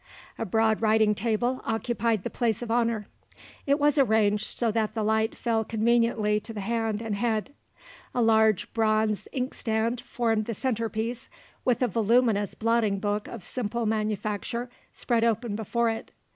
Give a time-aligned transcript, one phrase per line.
[0.39, 3.05] A broad writing table occupied the place of honour.
[3.67, 7.53] It was arranged so that the light fell conveniently to the hand and head.
[8.15, 11.29] A large bronze inkstand formed the centrepiece,
[11.63, 16.09] with a voluminous blotting book of simple manufacture spread open before it.